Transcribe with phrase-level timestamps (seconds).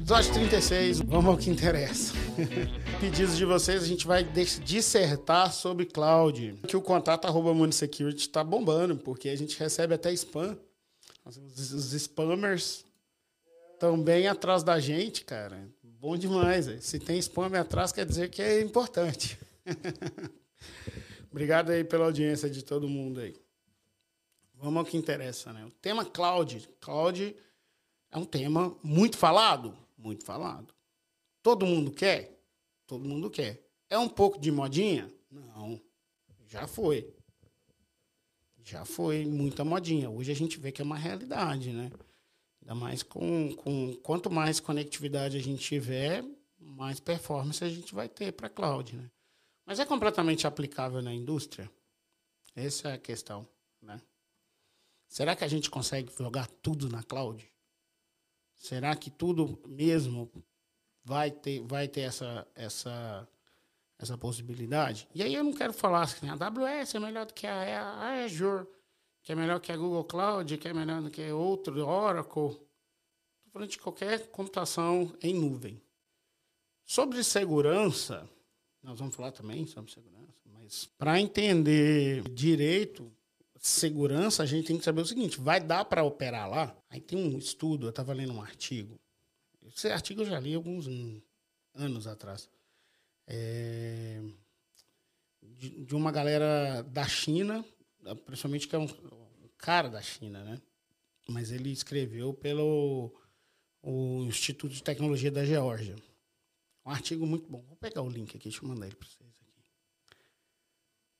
[0.00, 2.12] Episódio 36, vamos ao que interessa.
[2.98, 6.58] Pedidos de vocês, a gente vai dissertar sobre cloud.
[6.66, 10.58] Que o contato arroba Munisecurity está bombando, porque a gente recebe até spam.
[11.24, 12.84] Os spammers
[13.74, 15.68] estão bem atrás da gente, cara.
[15.84, 16.66] Bom demais.
[16.80, 19.38] Se tem spam atrás, quer dizer que é importante.
[21.32, 23.34] Obrigado aí pela audiência de todo mundo aí.
[24.54, 25.64] Vamos ao que interessa, né?
[25.64, 26.68] O tema cloud.
[26.78, 27.34] Cloud
[28.10, 30.74] é um tema muito falado, muito falado.
[31.42, 32.38] Todo mundo quer?
[32.86, 33.66] Todo mundo quer.
[33.88, 35.10] É um pouco de modinha?
[35.30, 35.80] Não.
[36.46, 37.10] Já foi.
[38.62, 40.10] Já foi muita modinha.
[40.10, 41.90] Hoje a gente vê que é uma realidade, né?
[42.60, 46.22] Ainda mais com, com quanto mais conectividade a gente tiver,
[46.60, 49.10] mais performance a gente vai ter para cloud, né?
[49.72, 51.70] Mas é completamente aplicável na indústria?
[52.54, 53.48] Essa é a questão,
[53.80, 54.02] né?
[55.08, 57.50] Será que a gente consegue jogar tudo na cloud?
[58.54, 60.30] Será que tudo mesmo
[61.02, 63.26] vai ter, vai ter essa, essa,
[63.98, 65.08] essa possibilidade?
[65.14, 68.24] E aí eu não quero falar assim, a AWS é melhor do que a, a
[68.24, 68.66] Azure,
[69.22, 72.48] que é melhor que a Google Cloud, que é melhor do que outro, Oracle.
[72.50, 75.80] Estou falando de qualquer computação em nuvem.
[76.84, 78.28] Sobre segurança,
[78.82, 83.12] nós vamos falar também sobre segurança, mas para entender direito
[83.62, 86.76] segurança, a gente tem que saber o seguinte: vai dar para operar lá?
[86.90, 88.98] Aí tem um estudo, eu estava lendo um artigo.
[89.64, 90.86] Esse artigo eu já li alguns
[91.74, 92.50] anos atrás.
[93.26, 94.20] É,
[95.40, 97.64] de, de, uma galera da China,
[98.26, 100.60] principalmente que é um, um, cara da China, né?
[101.28, 103.14] Mas ele escreveu pelo
[103.80, 105.94] o Instituto de Tecnologia da Geórgia.
[106.84, 107.62] Um artigo muito bom.
[107.62, 109.64] Vou pegar o link aqui, deixa eu mandar ele para vocês aqui.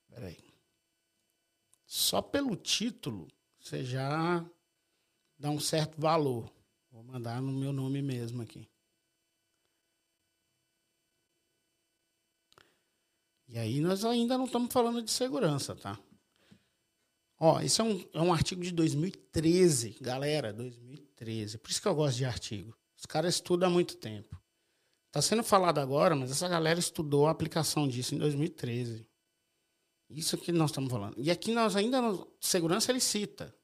[0.09, 0.43] Peraí.
[1.85, 3.27] Só pelo título,
[3.59, 4.45] você já
[5.37, 6.51] dá um certo valor.
[6.91, 8.67] Vou mandar no meu nome mesmo aqui.
[13.47, 15.99] E aí nós ainda não estamos falando de segurança, tá?
[17.39, 21.57] Ó, esse é um, é um artigo de 2013, galera, 2013.
[21.59, 22.75] Por isso que eu gosto de artigo.
[22.97, 24.42] Os caras estudam há muito tempo.
[25.13, 29.07] Está sendo falado agora, mas essa galera estudou a aplicação disso em 2013.
[30.09, 31.21] Isso que nós estamos falando.
[31.21, 32.01] E aqui nós ainda,
[32.39, 33.55] segurança ele cita.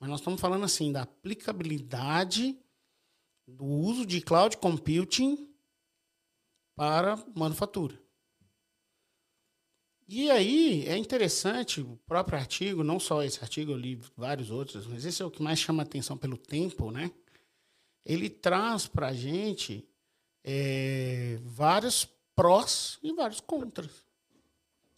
[0.00, 2.58] Mas nós estamos falando assim da aplicabilidade
[3.46, 5.54] do uso de cloud computing
[6.74, 8.02] para manufatura.
[10.08, 14.86] E aí é interessante o próprio artigo, não só esse artigo, eu li vários outros,
[14.86, 17.10] mas esse é o que mais chama atenção pelo tempo, né?
[18.02, 19.86] Ele traz para a gente
[20.50, 23.90] é, vários prós e vários contras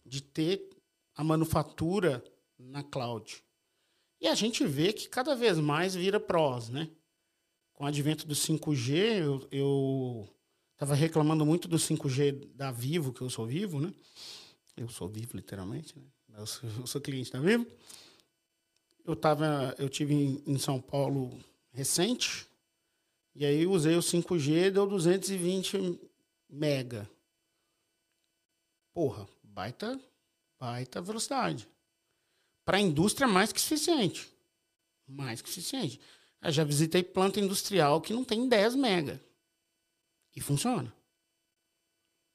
[0.05, 0.69] de ter
[1.13, 2.23] a manufatura
[2.57, 3.43] na cloud.
[4.21, 6.89] E a gente vê que cada vez mais vira prós, né?
[7.73, 10.29] Com o advento do 5G, eu
[10.71, 13.93] estava reclamando muito do 5G da Vivo, que eu sou Vivo, né?
[14.77, 16.05] Eu sou Vivo, literalmente, né?
[16.37, 17.67] Eu sou, eu sou cliente da Vivo.
[19.03, 21.37] Eu, tava, eu tive em, em São Paulo
[21.73, 22.47] recente,
[23.33, 25.99] e aí usei o 5G, deu 220
[26.49, 27.09] mega.
[28.93, 29.99] Porra, baita,
[30.59, 31.67] baita velocidade.
[32.65, 34.29] Para a indústria, mais que suficiente.
[35.07, 35.99] Mais que suficiente.
[36.41, 39.21] Eu já visitei planta industrial que não tem 10 mega.
[40.35, 40.93] E funciona.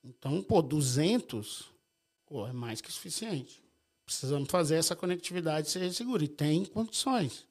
[0.02, 1.76] Então, pô, 200
[2.26, 3.62] pô, é mais que suficiente.
[4.04, 6.24] Precisamos fazer essa conectividade ser segura.
[6.24, 7.46] E tem condições.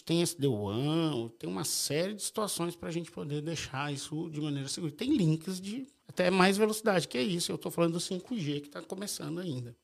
[0.00, 4.68] Tem SD-WAN, tem uma série de situações para a gente poder deixar isso de maneira
[4.68, 4.92] segura.
[4.92, 7.52] Tem links de até mais velocidade, que é isso.
[7.52, 9.76] Eu estou falando do 5G, que está começando ainda.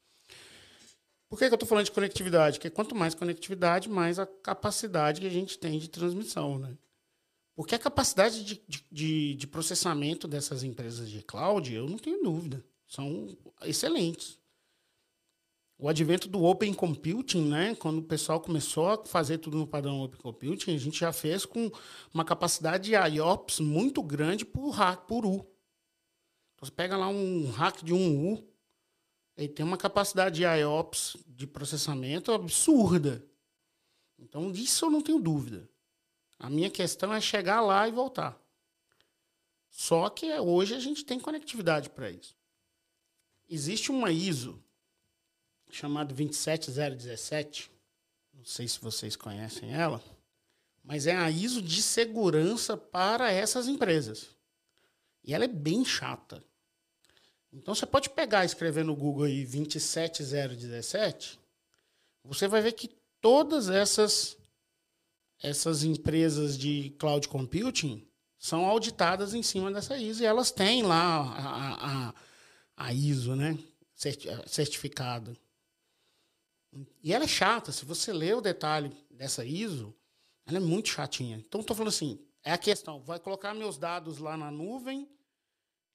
[1.29, 2.59] Por que, que eu estou falando de conectividade?
[2.59, 6.59] Porque quanto mais conectividade, mais a capacidade que a gente tem de transmissão.
[6.59, 6.75] Né?
[7.55, 12.65] Porque a capacidade de, de, de processamento dessas empresas de cloud, eu não tenho dúvida,
[12.87, 13.29] são
[13.63, 14.38] excelentes
[15.79, 17.75] o advento do Open Computing, né?
[17.77, 21.47] Quando o pessoal começou a fazer tudo no padrão Open Computing, a gente já fez
[21.47, 21.71] com
[22.13, 25.37] uma capacidade de IOPS muito grande por hack por U.
[26.55, 28.45] Então, você pega lá um hack de um U,
[29.37, 33.25] ele tem uma capacidade de IOPS de processamento absurda.
[34.19, 35.71] Então, disso eu não tenho dúvida.
[36.41, 38.37] A minha questão é chegar lá e voltar.
[39.71, 42.37] Só que hoje a gente tem conectividade para isso.
[43.49, 44.61] Existe uma ISO
[45.71, 47.71] chamado 27017.
[48.35, 50.03] Não sei se vocês conhecem ela,
[50.83, 54.29] mas é a ISO de segurança para essas empresas.
[55.25, 56.43] E ela é bem chata.
[57.53, 61.39] Então você pode pegar e escrever no Google aí 27017,
[62.23, 64.37] você vai ver que todas essas
[65.41, 68.05] essas empresas de cloud computing
[68.39, 72.15] são auditadas em cima dessa ISO e elas têm lá a, a,
[72.77, 73.57] a ISO, né?
[74.47, 75.37] Certificado.
[77.03, 77.73] E ela é chata.
[77.73, 79.95] Se você ler o detalhe dessa ISO,
[80.47, 81.37] ela é muito chatinha.
[81.37, 85.09] Então, estou falando assim, é a questão, vai colocar meus dados lá na nuvem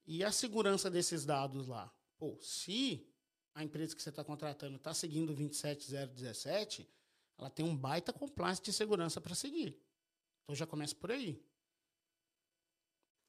[0.05, 1.91] e a segurança desses dados lá.
[2.17, 3.07] Pô, se
[3.55, 6.89] a empresa que você está contratando está seguindo o 27017,
[7.37, 9.79] ela tem um baita compliance de segurança para seguir.
[10.43, 11.41] Então já começa por aí.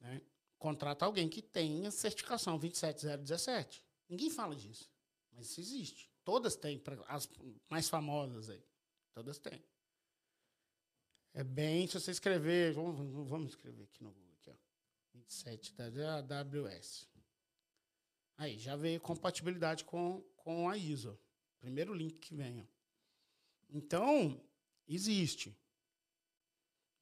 [0.00, 0.20] Né?
[0.58, 3.82] Contrata alguém que tenha certificação 27017.
[4.08, 4.90] Ninguém fala disso,
[5.32, 6.13] mas isso existe.
[6.24, 7.28] Todas têm, as
[7.68, 8.64] mais famosas aí.
[9.12, 9.62] Todas têm.
[11.34, 14.54] É bem, se você escrever, vamos, vamos escrever aqui no Google, aqui, ó,
[15.12, 17.08] 27 da AWS.
[18.36, 21.18] Aí, já veio compatibilidade com, com a ISO.
[21.58, 22.60] Primeiro link que vem.
[22.60, 22.64] Ó.
[23.70, 24.40] Então,
[24.86, 25.56] existe.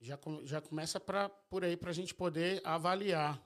[0.00, 3.40] Já, já começa pra, por aí para a gente poder avaliar.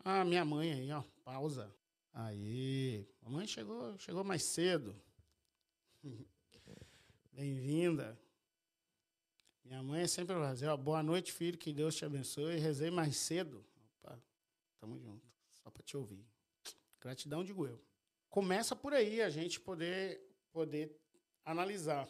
[0.00, 1.74] Ah, minha mãe aí, ó, pausa.
[2.20, 5.00] Aí, mamãe chegou, chegou mais cedo.
[7.30, 8.18] Bem-vinda.
[9.62, 12.58] Minha mãe é sempre vai dizer, boa noite, filho, que Deus te abençoe.
[12.58, 13.64] Rezei mais cedo.
[14.02, 14.20] Opa,
[14.80, 15.24] tamo junto,
[15.62, 16.26] só para te ouvir.
[17.00, 17.80] Gratidão, digo eu.
[18.28, 20.20] Começa por aí a gente poder,
[20.50, 21.00] poder
[21.44, 22.08] analisar.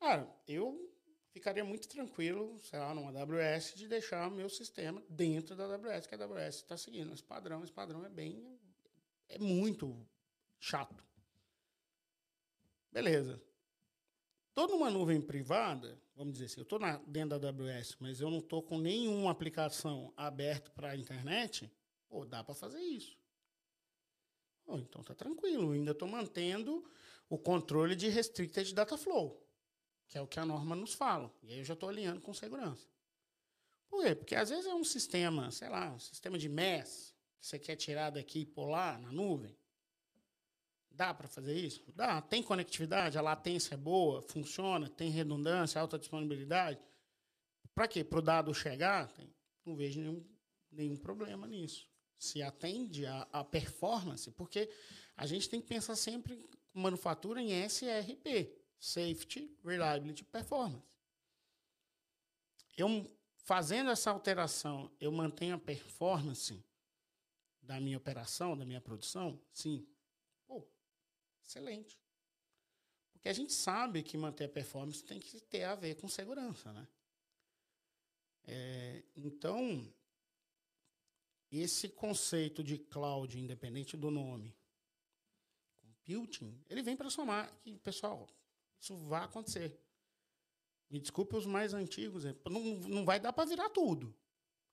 [0.00, 0.92] Cara, eu
[1.30, 6.16] ficaria muito tranquilo, sei lá, numa AWS, de deixar meu sistema dentro da AWS, que
[6.16, 7.62] a AWS está seguindo esse padrão.
[7.62, 8.53] Esse padrão é bem
[9.28, 10.06] é muito
[10.58, 11.04] chato.
[12.90, 13.42] Beleza.
[14.48, 16.78] Estou numa nuvem privada, vamos dizer assim, eu estou
[17.08, 21.68] dentro da AWS, mas eu não estou com nenhuma aplicação aberta para a internet,
[22.08, 23.18] pô, dá para fazer isso.
[24.64, 26.88] Pô, então tá tranquilo, ainda estou mantendo
[27.28, 29.44] o controle de Restricted Data Flow,
[30.06, 31.34] que é o que a norma nos fala.
[31.42, 32.88] E aí eu já estou alinhando com segurança.
[33.88, 34.14] Por quê?
[34.14, 37.13] Porque às vezes é um sistema, sei lá, um sistema de MES,
[37.44, 39.54] você quer tirar daqui e pôr lá na nuvem?
[40.90, 41.84] Dá para fazer isso?
[41.94, 42.22] Dá.
[42.22, 46.80] Tem conectividade, a latência é boa, funciona, tem redundância, alta disponibilidade.
[47.74, 48.02] Para quê?
[48.02, 49.12] Para o dado chegar?
[49.12, 49.30] Tem.
[49.62, 50.24] Não vejo nenhum,
[50.72, 51.86] nenhum problema nisso.
[52.16, 54.70] Se atende a performance, porque
[55.14, 60.96] a gente tem que pensar sempre manufatura em SRP, Safety, Reliability, Performance.
[62.74, 66.64] Eu fazendo essa alteração, eu mantenho a performance
[67.64, 69.40] da minha operação, da minha produção?
[69.52, 69.86] Sim.
[70.46, 70.66] Pô,
[71.42, 72.00] excelente.
[73.12, 76.72] Porque a gente sabe que manter a performance tem que ter a ver com segurança,
[76.72, 76.86] né?
[78.46, 79.90] É, então,
[81.50, 84.54] esse conceito de cloud, independente do nome,
[85.80, 87.50] computing, ele vem para somar.
[87.64, 88.28] E, pessoal,
[88.78, 89.80] isso vai acontecer.
[90.90, 94.14] Me desculpe os mais antigos, não, não vai dar para virar tudo.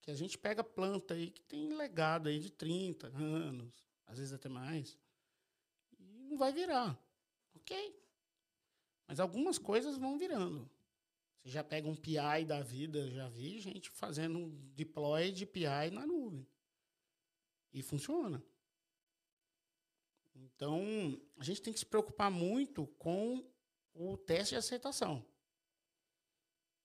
[0.01, 3.71] Que a gente pega planta aí que tem legado aí de 30 anos,
[4.07, 4.97] às vezes até mais,
[5.99, 6.99] e não vai virar.
[7.55, 8.01] Ok.
[9.07, 10.69] Mas algumas coisas vão virando.
[11.41, 15.91] Você já pega um PI da vida, já vi gente fazendo um deploy de PI
[15.91, 16.47] na nuvem.
[17.73, 18.43] E funciona.
[20.35, 20.81] Então,
[21.37, 23.43] a gente tem que se preocupar muito com
[23.93, 25.25] o teste de aceitação.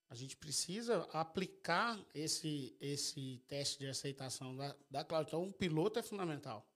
[0.08, 5.28] A gente precisa aplicar esse, esse teste de aceitação da, da cloud.
[5.28, 6.66] Então, um piloto é fundamental.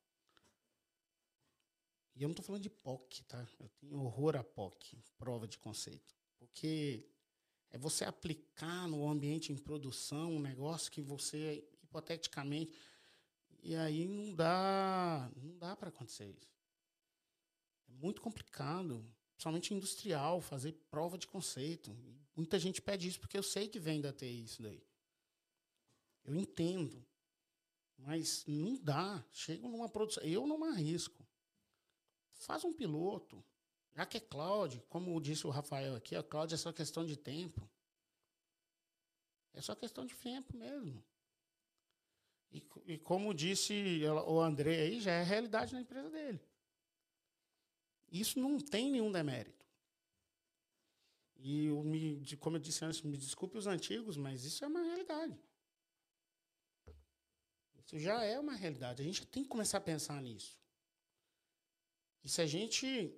[2.17, 3.47] E eu não estou falando de POC, tá?
[3.59, 6.15] Eu tenho horror a POC, prova de conceito.
[6.39, 7.09] Porque
[7.71, 12.75] é você aplicar no ambiente em produção um negócio que você, hipoteticamente.
[13.63, 16.51] E aí não dá, não dá para acontecer isso.
[17.89, 19.05] É muito complicado
[19.41, 21.97] principalmente industrial, fazer prova de conceito.
[22.37, 24.85] Muita gente pede isso porque eu sei que vem da TI isso daí.
[26.25, 27.03] Eu entendo.
[27.97, 29.25] Mas não dá.
[29.33, 30.23] Chega numa produção.
[30.25, 31.27] Eu não arrisco.
[32.35, 33.43] Faz um piloto.
[33.95, 37.17] Já que é cloud, como disse o Rafael aqui, a cloud é só questão de
[37.17, 37.67] tempo.
[39.55, 41.03] É só questão de tempo mesmo.
[42.53, 46.50] E, e como disse o André aí, já é realidade na empresa dele.
[48.11, 49.65] Isso não tem nenhum demérito.
[51.37, 54.83] E eu me, como eu disse antes, me desculpe os antigos, mas isso é uma
[54.83, 55.39] realidade.
[57.79, 59.01] Isso já é uma realidade.
[59.01, 60.59] A gente tem que começar a pensar nisso.
[62.23, 63.17] E se a gente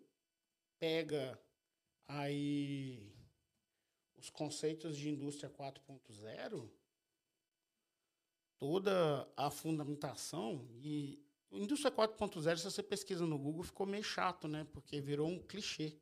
[0.79, 1.41] pega
[2.07, 3.13] aí
[4.17, 6.71] os conceitos de indústria 4.0,
[8.57, 11.21] toda a fundamentação, e
[11.52, 14.66] Indústria 4.0, se você pesquisa no Google, ficou meio chato, né?
[14.73, 15.97] Porque virou um clichê.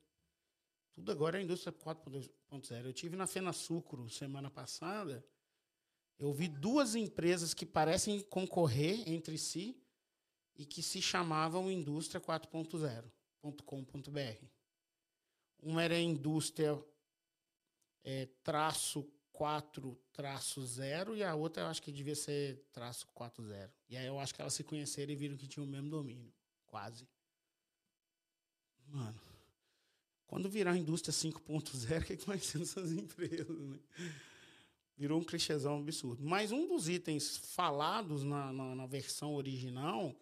[0.93, 2.85] Tudo agora é indústria 4.0.
[2.85, 5.25] Eu tive na Fena Sucro semana passada.
[6.17, 9.77] Eu vi duas empresas que parecem concorrer entre si
[10.55, 14.45] e que se chamavam Indústria 4.0.com.br.
[15.61, 16.81] Uma era indústria
[18.03, 19.07] é, traço
[19.41, 23.71] 4 traço 0 e a outra eu acho que devia ser traço 4 0.
[23.89, 26.31] E aí eu acho que elas se conheceram e viram que tinham o mesmo domínio.
[26.67, 27.09] Quase.
[28.85, 29.19] Mano,
[30.27, 31.41] quando virar a indústria 5.0,
[32.03, 33.79] o que, é que vai ser nessas empresas, né?
[34.95, 36.23] Virou um clichêzão absurdo.
[36.23, 40.15] Mas um dos itens falados na, na, na versão original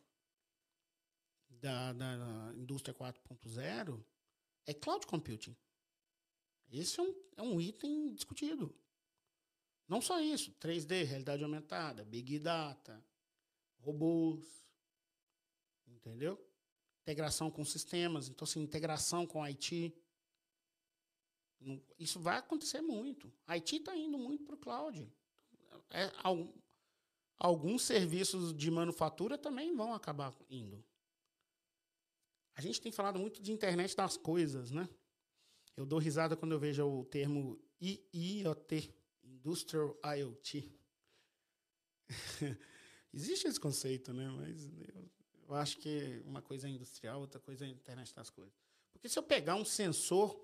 [1.49, 4.01] da, da indústria 4.0
[4.65, 5.57] é cloud computing.
[6.71, 8.73] Esse é um, é um item discutido.
[9.89, 13.03] Não só isso, 3D, realidade aumentada, Big Data,
[13.79, 14.45] robôs,
[15.87, 16.39] entendeu?
[17.01, 19.91] Integração com sistemas, então assim, integração com IT.
[21.97, 23.33] Isso vai acontecer muito.
[23.47, 25.11] A IT está indo muito para o cloud.
[25.89, 26.11] É,
[27.39, 30.85] alguns serviços de manufatura também vão acabar indo.
[32.53, 34.87] A gente tem falado muito de internet das coisas, né?
[35.75, 38.93] Eu dou risada quando eu vejo o termo IIoT,
[39.39, 40.69] Industrial IoT.
[43.13, 44.29] Existe esse conceito, né?
[44.29, 45.09] Mas eu,
[45.47, 48.53] eu, acho que uma coisa é industrial, outra coisa é a internet das coisas.
[48.91, 50.39] Porque se eu pegar um sensor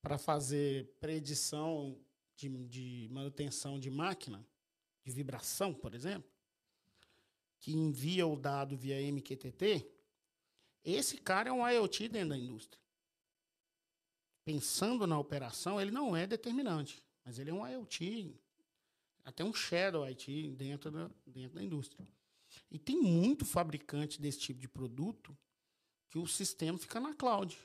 [0.00, 1.98] para fazer predição
[2.36, 4.46] de, de manutenção de máquina,
[5.04, 6.30] de vibração, por exemplo,
[7.58, 9.86] que envia o dado via MQTT,
[10.84, 12.80] esse cara é um IoT dentro da indústria.
[14.44, 17.04] Pensando na operação, ele não é determinante.
[17.24, 18.34] Mas ele é um IoT,
[19.24, 22.06] até um Shadow IT dentro da, dentro da indústria.
[22.70, 25.36] E tem muito fabricante desse tipo de produto
[26.08, 27.56] que o sistema fica na cloud.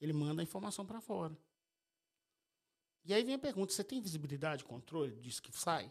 [0.00, 1.36] Ele manda a informação para fora.
[3.04, 5.90] E aí vem a pergunta: você tem visibilidade, controle disso que sai?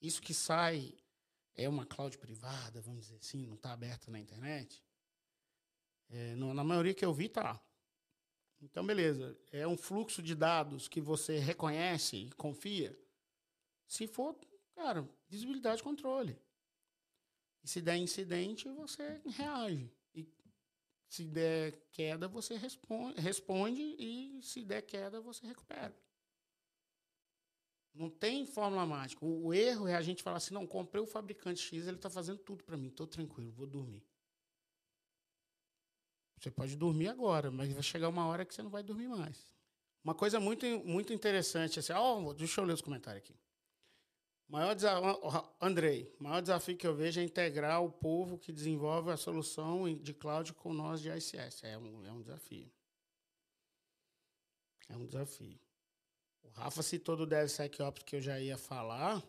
[0.00, 0.94] Isso que sai
[1.54, 4.84] é uma cloud privada, vamos dizer assim, não está aberta na internet?
[6.08, 7.60] É, na maioria que eu vi, tá.
[8.60, 9.38] Então, beleza.
[9.52, 12.98] É um fluxo de dados que você reconhece e confia.
[13.86, 14.36] Se for,
[14.74, 16.36] cara, visibilidade e controle.
[17.62, 19.90] E se der incidente, você reage.
[20.14, 20.26] E
[21.08, 25.94] se der queda, você responde, responde e se der queda, você recupera.
[27.94, 29.24] Não tem fórmula mágica.
[29.24, 32.08] O, o erro é a gente falar assim, não, comprei o fabricante X, ele está
[32.08, 34.07] fazendo tudo para mim, estou tranquilo, vou dormir.
[36.38, 39.52] Você pode dormir agora, mas vai chegar uma hora que você não vai dormir mais.
[40.04, 43.34] Uma coisa muito, muito interessante, assim, oh, deixa eu ler os comentários aqui.
[44.48, 45.20] Maior desafio,
[45.60, 50.14] Andrei, maior desafio que eu vejo é integrar o povo que desenvolve a solução de
[50.14, 51.64] cloud com nós de ICS.
[51.64, 52.70] É um, é um desafio.
[54.88, 55.60] É um desafio.
[56.42, 59.22] O Rafa citou do DevSecOps que eu já ia falar.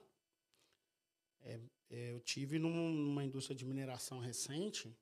[1.41, 4.95] É, é, eu tive num, numa indústria de mineração recente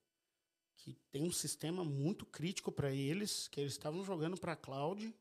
[0.78, 5.14] que tem um sistema muito crítico para eles, que eles estavam jogando para a cloud.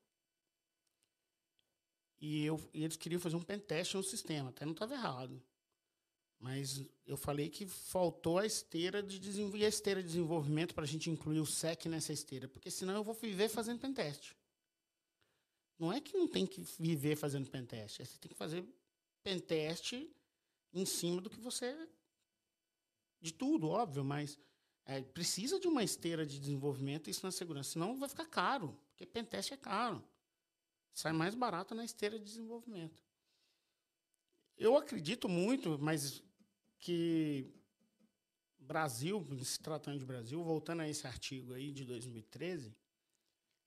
[2.20, 5.42] E, eu, e eles queriam fazer um pentest no sistema, até não estava errado.
[6.38, 10.88] Mas eu falei que faltou a esteira de desenvolvimento, a esteira de desenvolvimento para a
[10.88, 14.34] gente incluir o SEC nessa esteira, porque senão eu vou viver fazendo pentest.
[15.78, 18.64] Não é que não tem que viver fazendo pentest, é você tem que fazer
[19.22, 19.94] pentest
[20.72, 21.74] em cima do que você
[23.20, 24.38] de tudo, óbvio, mas
[24.86, 29.04] é, precisa de uma esteira de desenvolvimento isso na segurança, senão vai ficar caro, porque
[29.04, 30.02] pentest é caro.
[30.94, 33.02] Sai mais barato na esteira de desenvolvimento.
[34.56, 36.22] Eu acredito muito, mas
[36.78, 37.52] que
[38.58, 42.74] Brasil, se tratando de Brasil, voltando a esse artigo aí de 2013,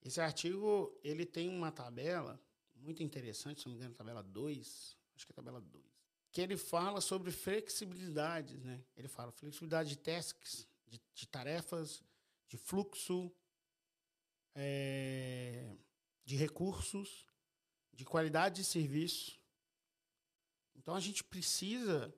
[0.01, 2.41] esse artigo ele tem uma tabela
[2.73, 5.85] muito interessante, se não me engano, tabela 2, acho que é tabela 2,
[6.31, 8.81] que ele fala sobre flexibilidades, né?
[8.95, 12.03] Ele fala flexibilidade de tasks, de, de tarefas,
[12.47, 13.31] de fluxo,
[14.55, 15.77] é,
[16.25, 17.25] de recursos,
[17.93, 19.39] de qualidade de serviço.
[20.75, 22.13] Então a gente precisa,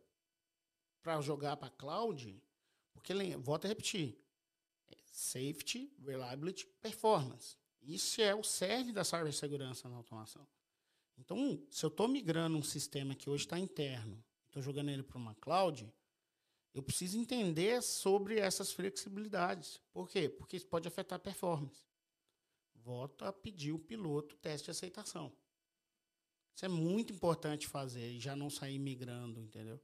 [1.01, 2.41] para jogar para cloud,
[2.93, 4.17] porque, volto a repetir,
[4.91, 7.57] é safety, reliability, performance.
[7.81, 10.47] Isso é o cerne da cibersegurança na automação.
[11.17, 15.17] Então, se eu estou migrando um sistema que hoje está interno, estou jogando ele para
[15.17, 15.91] uma cloud,
[16.73, 19.81] eu preciso entender sobre essas flexibilidades.
[19.91, 20.29] Por quê?
[20.29, 21.85] Porque isso pode afetar a performance.
[22.75, 25.31] Volto a pedir o piloto teste de aceitação.
[26.55, 29.81] Isso é muito importante fazer e já não sair migrando, entendeu?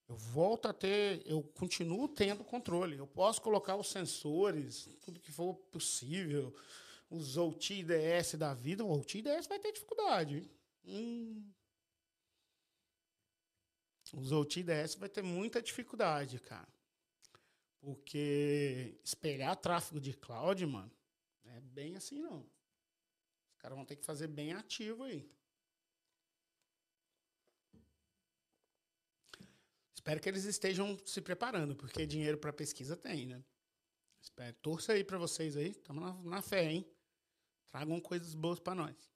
[0.08, 2.96] Eu volto a ter, eu continuo tendo controle.
[2.96, 6.54] Eu posso colocar os sensores, tudo que for possível,
[7.10, 8.84] os OT IDS da vida.
[8.84, 10.48] O OT IDS vai ter dificuldade.
[10.84, 11.50] Hum.
[14.14, 14.62] Os OT
[14.98, 16.68] vai ter muita dificuldade, cara.
[17.80, 20.90] Porque espelhar tráfego de cloud, mano,
[21.44, 22.40] é bem assim não.
[23.50, 25.28] Os caras vão ter que fazer bem ativo aí.
[30.06, 33.44] Espero que eles estejam se preparando, porque dinheiro para pesquisa tem, né?
[34.20, 34.54] Espero.
[34.62, 35.70] Torça aí para vocês aí.
[35.70, 36.88] Estamos na, na, fé, hein?
[37.72, 39.10] Tragam coisas boas para nós.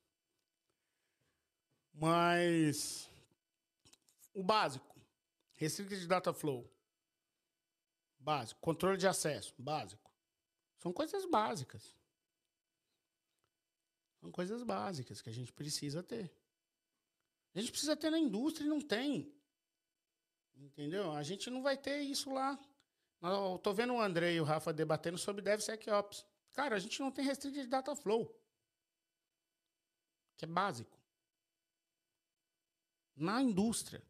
[1.92, 3.09] Mas
[4.35, 5.00] o básico.
[5.52, 6.68] Restricted Data Flow.
[8.18, 8.61] Básico.
[8.61, 9.54] Controle de acesso.
[9.56, 10.12] Básico.
[10.78, 11.94] São coisas básicas.
[14.18, 16.37] São coisas básicas que a gente precisa ter.
[17.54, 19.32] A gente precisa ter na indústria e não tem.
[20.60, 21.12] Entendeu?
[21.12, 22.58] A gente não vai ter isso lá.
[23.22, 26.26] Eu tô vendo o André e o Rafa debatendo sobre DevSecOps.
[26.52, 28.34] Cara, a gente não tem Restricted Data Flow.
[30.36, 30.98] Que é básico.
[33.16, 34.02] Na indústria.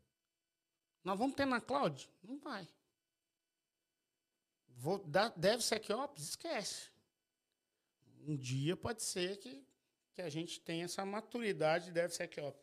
[1.04, 2.10] Nós vamos ter na cloud?
[2.22, 2.68] Não vai.
[4.68, 6.22] Vou dar DevSecOps?
[6.22, 6.90] Esquece.
[8.26, 9.64] Um dia pode ser que,
[10.12, 12.60] que a gente tenha essa maturidade de DevSecOps.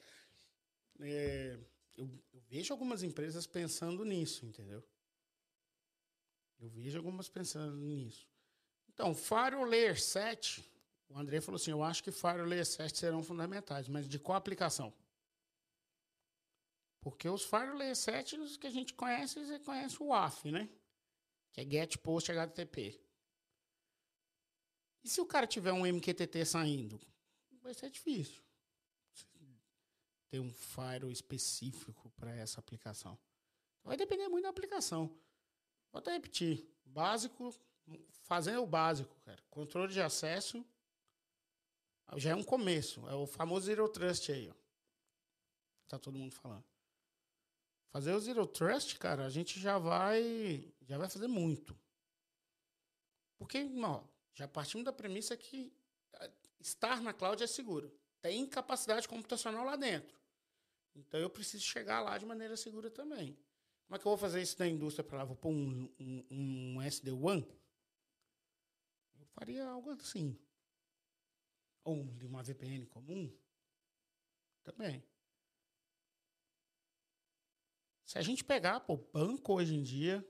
[1.00, 1.58] É
[1.98, 4.88] eu, eu vejo algumas empresas pensando nisso, entendeu?
[6.60, 8.30] Eu vejo algumas pensando nisso.
[8.90, 10.64] Então, Firewall Layer 7,
[11.10, 14.38] o André falou assim, eu acho que Firewall Layer 7 serão fundamentais, mas de qual
[14.38, 14.94] aplicação?
[17.02, 20.70] Porque os Firewall Layer 7, os que a gente conhece, você conhece o WAF, né?
[21.52, 23.00] Que é Get Post HTTP.
[25.04, 27.00] E se o cara tiver um MQTT saindo?
[27.62, 28.47] Vai ser difícil
[30.30, 33.18] ter um firewall específico para essa aplicação.
[33.84, 35.08] Vai depender muito da aplicação.
[35.92, 36.70] Vou até repetir.
[36.86, 37.54] Básico,
[38.10, 39.42] fazendo o básico, cara.
[39.50, 40.66] Controle de acesso
[42.16, 43.08] já é um começo.
[43.08, 44.54] É o famoso Zero Trust aí, ó.
[45.88, 46.66] Tá todo mundo falando.
[47.90, 51.78] Fazer o Zero Trust, cara, a gente já vai já vai fazer muito.
[53.38, 55.72] Porque, ó, já partimos da premissa que
[56.14, 60.17] eh, estar na cloud é seguro tem capacidade computacional lá dentro.
[60.98, 63.38] Então eu preciso chegar lá de maneira segura também.
[63.86, 65.24] Como é que eu vou fazer isso na indústria para lá?
[65.24, 67.46] Vou pôr um, um, um SD-WAN?
[69.20, 70.38] Eu faria algo assim.
[71.84, 73.32] Ou uma VPN comum?
[74.64, 75.04] Também.
[78.04, 80.28] Se a gente pegar, pô, banco hoje em dia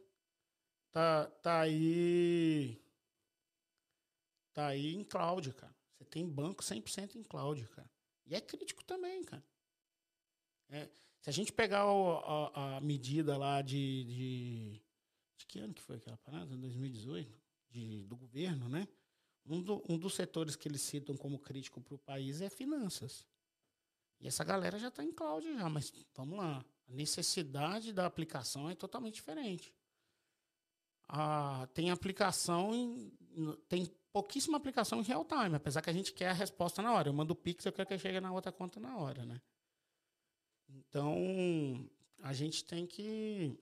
[0.91, 2.83] tá, tá aí.
[4.53, 5.75] Tá aí em cloud, cara.
[5.93, 7.89] Você tem banco 100% em cloud, cara.
[8.25, 9.43] E é crítico também, cara.
[10.69, 10.89] É,
[11.21, 12.17] se a gente pegar o,
[12.53, 14.81] a, a, medida lá de, de,
[15.37, 15.45] de.
[15.45, 16.55] que ano que foi aquela parada?
[16.57, 17.39] 2018?
[17.69, 18.87] De, do governo, né?
[19.45, 23.25] Um, do, um dos setores que eles citam como crítico para o país é finanças.
[24.19, 26.65] E essa galera já está em cloud já, mas vamos lá.
[26.89, 29.73] A necessidade da aplicação é totalmente diferente.
[31.07, 33.11] Ah, tem aplicação, em,
[33.69, 37.07] tem pouquíssima aplicação em real time, apesar que a gente quer a resposta na hora.
[37.07, 39.41] Eu mando o Pix, eu quero que chegue na outra conta na hora, né?
[40.69, 41.89] Então,
[42.21, 43.57] a gente tem que.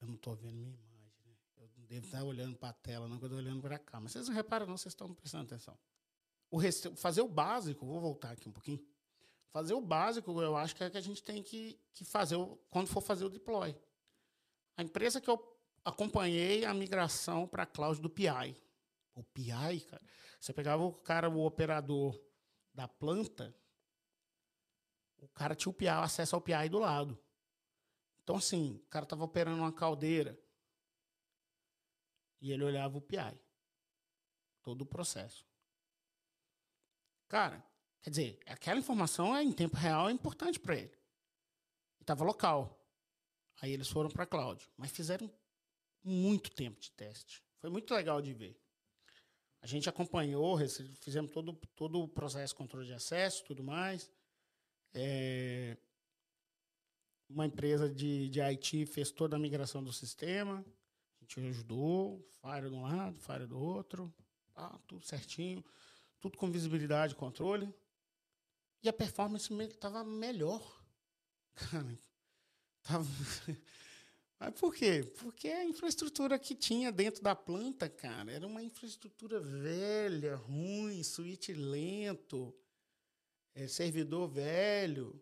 [0.00, 1.36] Eu não estou vendo minha imagem, né?
[1.56, 4.00] Eu não devo estar olhando para a tela, não, eu estou olhando para cá.
[4.00, 5.78] Mas vocês não reparam, não, vocês estão prestando atenção.
[6.50, 6.88] O rest...
[6.96, 8.84] Fazer o básico, vou voltar aqui um pouquinho.
[9.50, 12.56] Fazer o básico, eu acho que é que a gente tem que, que fazer o...
[12.70, 13.76] quando for fazer o deploy.
[14.76, 18.56] A empresa que eu acompanhei a migração para a cloud do PI.
[19.14, 20.02] O PI, cara.
[20.38, 22.20] Você pegava o cara, o operador
[22.74, 23.56] da planta,
[25.22, 27.18] o cara tinha o PI, acesso ao PI do lado.
[28.22, 30.38] Então, assim, o cara tava operando uma caldeira
[32.40, 33.40] e ele olhava o PI.
[34.62, 35.46] Todo o processo.
[37.28, 37.64] Cara,
[38.06, 40.96] Quer dizer, aquela informação é em tempo real é importante para ele.
[42.00, 42.80] Estava local.
[43.60, 45.28] Aí eles foram para cloud, mas fizeram
[46.04, 47.42] muito tempo de teste.
[47.58, 48.56] Foi muito legal de ver.
[49.60, 50.56] A gente acompanhou,
[51.00, 54.08] fizemos todo, todo o processo de controle de acesso, tudo mais.
[54.98, 55.76] É,
[57.28, 60.64] uma empresa de, de IT fez toda a migração do sistema.
[61.20, 64.12] A gente ajudou, Fire de um lado, Fire do outro,
[64.54, 65.62] ah, tudo certinho,
[66.18, 67.72] tudo com visibilidade e controle.
[68.82, 70.62] E a performance estava melhor.
[71.54, 71.98] Cara,
[72.82, 73.06] tava...
[74.38, 75.02] Mas por quê?
[75.18, 81.48] Porque a infraestrutura que tinha dentro da planta, cara, era uma infraestrutura velha, ruim, switch
[81.48, 82.54] lento,
[83.56, 85.18] é, servidor velho.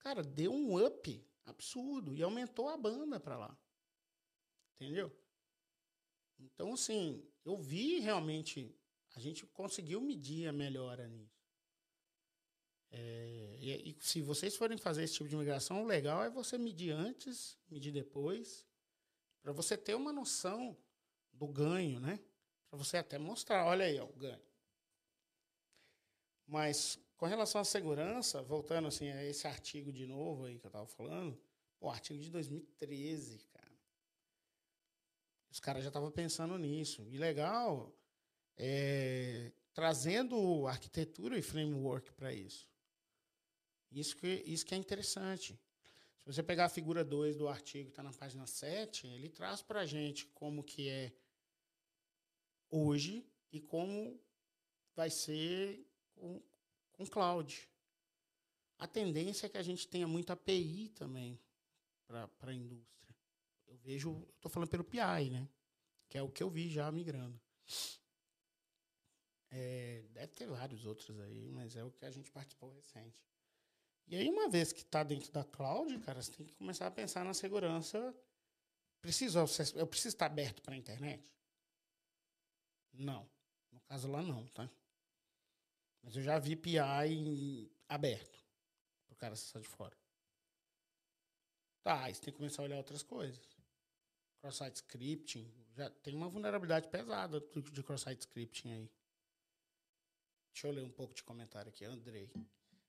[0.00, 3.58] Cara, deu um up absurdo e aumentou a banda para lá.
[4.74, 5.16] Entendeu?
[6.38, 8.76] Então, assim, eu vi realmente,
[9.14, 11.38] a gente conseguiu medir a melhora nisso.
[12.90, 16.58] É, e, e, se vocês forem fazer esse tipo de migração, o legal é você
[16.58, 18.66] medir antes, medir depois,
[19.40, 20.76] para você ter uma noção
[21.32, 22.18] do ganho, né?
[22.68, 24.42] Para você até mostrar, olha aí, ó, o ganho.
[26.48, 30.70] Mas com relação à segurança, voltando assim a esse artigo de novo aí que eu
[30.70, 31.38] estava falando,
[31.78, 33.70] o artigo de 2013, cara.
[35.50, 37.06] Os caras já estavam pensando nisso.
[37.10, 37.94] E legal,
[38.56, 42.66] é, trazendo arquitetura e framework para isso.
[43.92, 45.60] Isso que, isso que é interessante.
[46.20, 49.80] Se você pegar a figura 2 do artigo está na página 7, ele traz para
[49.80, 51.12] a gente como que é
[52.70, 54.18] hoje e como
[54.96, 55.86] vai ser
[57.00, 57.68] com cloud.
[58.78, 61.40] A tendência é que a gente tenha muita API também
[62.06, 63.16] para a indústria.
[63.66, 65.48] Eu vejo, estou falando pelo PI, né?
[66.08, 67.40] Que é o que eu vi já migrando.
[69.50, 73.24] É, deve ter vários outros aí, mas é o que a gente participou recente.
[74.06, 76.90] E aí, uma vez que está dentro da cloud, cara, você tem que começar a
[76.90, 78.14] pensar na segurança.
[79.00, 79.38] Preciso,
[79.76, 81.24] eu preciso estar aberto para a internet?
[82.92, 83.28] Não.
[83.70, 84.68] No caso lá, não, tá?
[86.02, 88.44] Mas eu já vi PI aberto
[89.06, 89.96] para o cara acessar de fora.
[91.82, 93.40] Tá, aí você tem que começar a olhar outras coisas.
[94.40, 95.50] Cross-site scripting.
[95.72, 98.90] Já tem uma vulnerabilidade pesada de cross-site scripting aí.
[100.52, 101.84] Deixa eu ler um pouco de comentário aqui.
[101.84, 102.30] Andrei.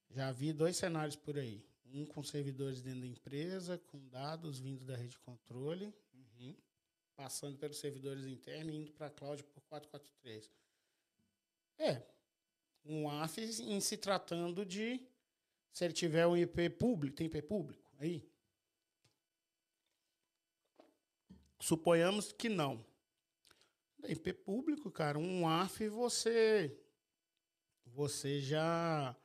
[0.09, 1.63] Já vi dois cenários por aí.
[1.85, 6.55] Um com servidores dentro da empresa, com dados vindo da rede de controle, uhum.
[7.15, 10.51] passando pelos servidores internos e indo para a cloud por 443.
[11.77, 12.01] É,
[12.85, 15.05] um AF em se tratando de
[15.71, 18.27] se ele tiver um IP público, tem IP público aí?
[21.59, 22.85] Suponhamos que não.
[24.03, 26.75] IP público, cara, um AF você
[27.85, 29.15] você já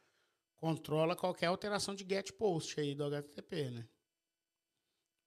[0.56, 3.88] controla qualquer alteração de get post aí do HTTP, né?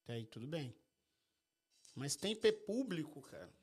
[0.03, 0.75] Até aí tudo bem.
[1.95, 3.53] Mas tem IP público, cara.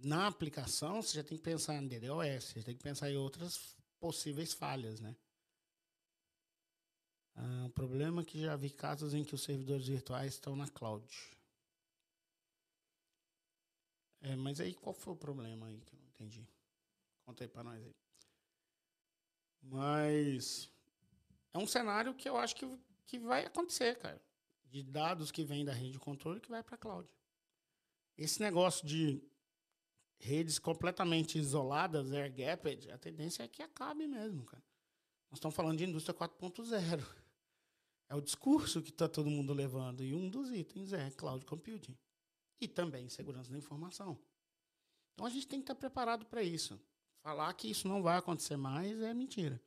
[0.00, 3.76] Na aplicação, você já tem que pensar em DDoS, você tem que pensar em outras
[3.98, 5.16] possíveis falhas, né?
[7.34, 10.68] Ah, o problema é que já vi casos em que os servidores virtuais estão na
[10.68, 11.06] cloud.
[14.20, 16.48] É, mas aí qual foi o problema aí que eu não entendi?
[17.24, 17.94] Conta aí para nós aí.
[19.62, 20.70] Mas
[21.52, 24.20] é um cenário que eu acho que, que vai acontecer, cara.
[24.64, 27.08] De dados que vêm da rede de controle que vai para a cloud.
[28.16, 29.22] Esse negócio de
[30.18, 34.62] redes completamente isoladas, air gapped, a tendência é que acabe mesmo, cara.
[35.30, 37.04] Nós estamos falando de indústria 4.0.
[38.08, 40.02] É o discurso que está todo mundo levando.
[40.02, 41.96] E um dos itens é cloud computing.
[42.60, 44.18] E também segurança da informação.
[45.12, 46.80] Então a gente tem que estar preparado para isso.
[47.22, 49.60] Falar que isso não vai acontecer mais é mentira.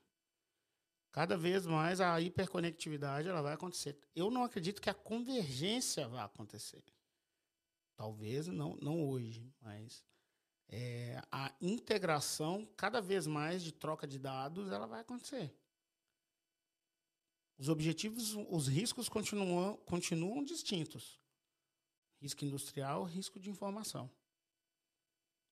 [1.11, 3.97] Cada vez mais a hiperconectividade ela vai acontecer.
[4.15, 6.83] Eu não acredito que a convergência vá acontecer.
[7.95, 10.03] Talvez não, não hoje, mas
[10.71, 15.53] é, a integração cada vez mais de troca de dados ela vai acontecer.
[17.57, 21.19] Os objetivos, os riscos continuam, continuam distintos.
[22.21, 24.09] Risco industrial, risco de informação.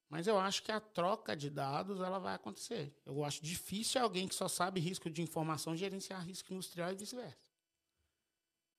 [0.08, 2.96] Mas eu acho que a troca de dados ela vai acontecer.
[3.06, 7.52] Eu acho difícil alguém que só sabe risco de informação gerenciar risco industrial e vice-versa.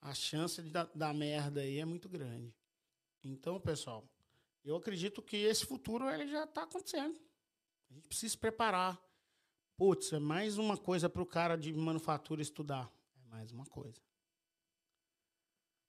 [0.00, 2.52] A chance de dar, dar merda aí é muito grande.
[3.22, 4.08] Então, pessoal,
[4.64, 7.18] eu acredito que esse futuro ele já está acontecendo.
[7.90, 9.00] A gente precisa se preparar.
[9.76, 12.92] Putz, é mais uma coisa para o cara de manufatura estudar.
[13.16, 14.00] É mais uma coisa.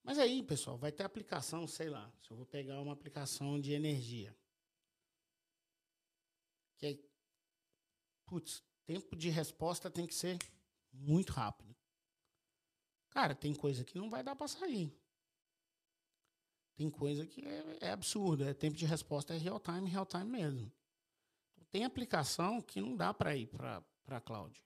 [0.03, 2.11] Mas aí, pessoal, vai ter aplicação, sei lá.
[2.21, 4.35] Se eu vou pegar uma aplicação de energia
[6.81, 6.99] que é,
[8.25, 10.39] putz, tempo de resposta tem que ser
[10.91, 11.75] muito rápido.
[13.11, 14.91] Cara, tem coisa que não vai dar para sair.
[16.81, 18.43] Tem coisa que é, é absurdo.
[18.43, 20.71] É tempo de resposta é real time, real time mesmo.
[21.51, 24.59] Então, tem aplicação que não dá para ir para a cloud.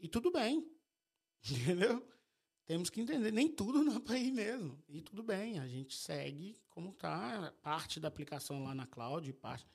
[0.00, 0.66] E tudo bem.
[1.44, 2.02] Entendeu?
[2.64, 4.82] Temos que entender, nem tudo não é para ir mesmo.
[4.88, 9.66] E tudo bem, a gente segue como está, parte da aplicação lá na cloud, parte.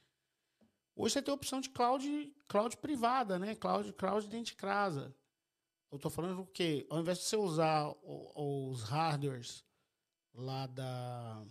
[0.96, 3.54] Hoje você tem a opção de cloud, cloud privada, né?
[3.54, 5.16] Cloud, cloud dentro de casa.
[5.92, 6.88] Eu estou falando o quê?
[6.90, 9.64] Ao invés de você usar os hardwares
[10.34, 11.46] lá da,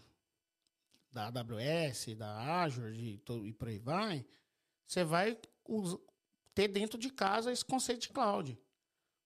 [1.12, 4.26] da AWS, da Azure de, e por aí vai,
[4.86, 5.38] você vai
[6.54, 8.58] ter dentro de casa esse conceito de cloud.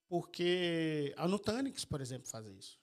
[0.08, 2.80] Porque a Nutanix, por exemplo, faz isso.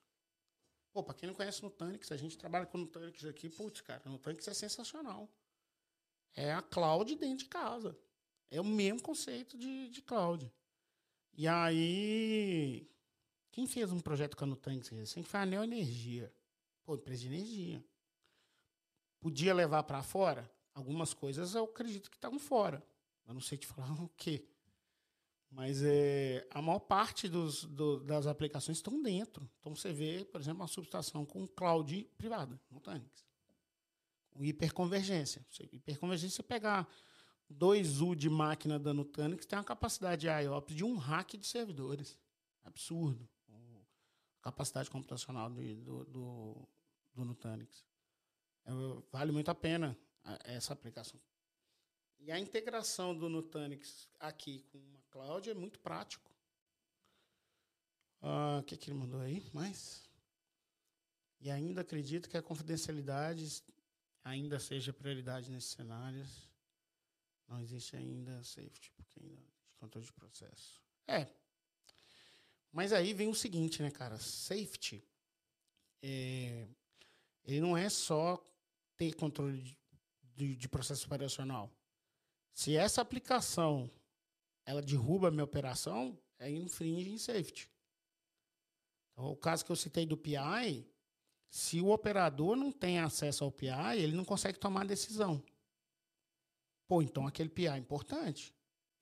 [0.91, 4.47] Pô, para quem não conhece Nutanix, a gente trabalha com Nutanix aqui, putz, cara, Nutanix
[4.47, 5.29] é sensacional.
[6.35, 7.97] É a cloud dentro de casa.
[8.49, 10.51] É o mesmo conceito de, de cloud.
[11.33, 12.89] E aí,
[13.51, 16.33] quem fez um projeto com a Nutanix recente foi a Neoenergia.
[16.83, 17.85] Pô, empresa de energia.
[19.19, 20.51] Podia levar para fora?
[20.73, 22.83] Algumas coisas eu acredito que estavam fora.
[23.27, 24.45] Eu não sei te falar o quê.
[25.51, 29.49] Mas é, a maior parte dos, do, das aplicações estão dentro.
[29.59, 33.25] Então você vê, por exemplo, uma subestação com cloud privada, Nutanix.
[34.29, 35.45] Com hiperconvergência.
[35.73, 36.87] Hiperconvergência, você pegar
[37.51, 42.17] 2U de máquina da Nutanix, tem uma capacidade de IOPS de um hack de servidores.
[42.63, 43.27] Absurdo.
[44.41, 46.67] Capacidade computacional do, do, do,
[47.13, 47.85] do Nutanix.
[48.65, 48.71] É,
[49.11, 49.97] vale muito a pena
[50.45, 51.19] essa aplicação.
[52.19, 56.31] E a integração do Nutanix aqui com uma cloud é muito prático.
[58.21, 59.43] Ah, o que, que ele mandou aí?
[59.51, 60.07] Mais?
[61.39, 63.63] E ainda acredito que a confidencialidade
[64.23, 66.47] ainda seja prioridade nesses cenários.
[67.47, 70.79] Não existe ainda safety, porque ainda existe controle de processo.
[71.07, 71.27] É.
[72.71, 74.17] Mas aí vem o seguinte, né, cara?
[74.17, 75.03] Safety,
[76.01, 76.67] é,
[77.43, 78.41] ele não é só
[78.95, 79.77] ter controle
[80.35, 81.69] de, de, processo operacional.
[82.53, 83.89] Se essa aplicação
[84.65, 87.69] ela derruba a minha operação, é infringe em safety.
[89.11, 90.87] Então, o caso que eu citei do PI,
[91.49, 95.43] se o operador não tem acesso ao PI, ele não consegue tomar decisão.
[96.87, 98.53] Pô, então aquele PI é importante.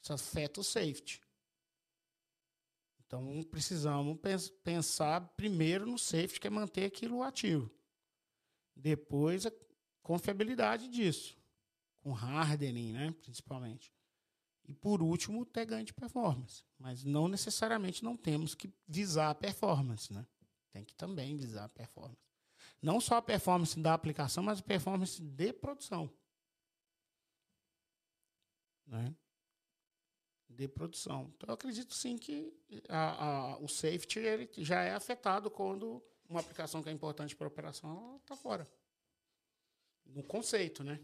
[0.01, 1.21] Isso afeta o safety.
[3.09, 4.19] Então precisamos
[4.63, 7.71] pensar primeiro no safety, que é manter aquilo ativo.
[8.75, 9.51] Depois a
[10.03, 11.35] confiabilidade disso
[12.01, 13.91] com hardening, né, principalmente.
[14.67, 16.63] E por último, ter ganho de performance.
[16.77, 20.23] Mas não necessariamente não temos que visar a performance, né?
[20.71, 22.21] Tem que também visar a performance.
[22.79, 26.13] Não só a performance da aplicação, mas a performance de produção.
[28.85, 29.15] Né?
[30.49, 31.31] De produção.
[31.37, 32.51] Então, eu acredito sim que
[32.89, 37.45] a, a, o safety ele já é afetado quando uma aplicação que é importante para
[37.45, 38.67] a operação está fora.
[40.05, 40.99] No conceito, né?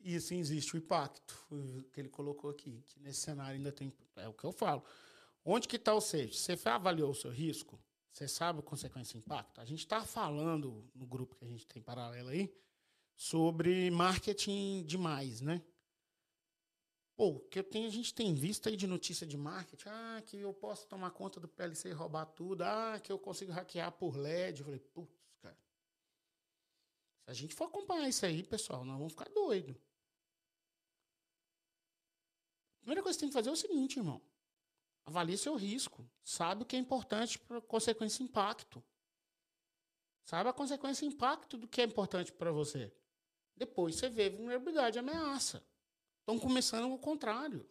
[0.00, 1.34] E assim existe o impacto
[1.92, 3.92] que ele colocou aqui, que nesse cenário ainda tem.
[4.16, 4.84] É o que eu falo.
[5.44, 6.36] Onde que está o safety?
[6.36, 7.80] Você avaliou o seu risco?
[8.12, 9.60] Você sabe a consequência e impacto?
[9.60, 12.54] A gente está falando no grupo que a gente tem paralelo aí
[13.16, 15.62] sobre marketing demais, né?
[17.16, 20.52] Pô, que tenho, a gente tem visto aí de notícia de marketing, ah, que eu
[20.52, 24.60] posso tomar conta do PLC e roubar tudo, ah, que eu consigo hackear por LED.
[24.60, 25.56] Eu falei, putz, cara.
[27.24, 29.76] Se a gente for acompanhar isso aí, pessoal, nós vamos ficar doidos.
[32.80, 34.20] primeira coisa que tem que fazer é o seguinte, irmão.
[35.06, 36.06] Avalie seu risco.
[36.22, 38.82] Sabe o que é importante para consequência e impacto.
[40.24, 42.92] Sabe a consequência e impacto do que é importante para você.
[43.56, 45.64] Depois você vê vulnerabilidade e ameaça.
[46.24, 47.68] Estão começando o contrário.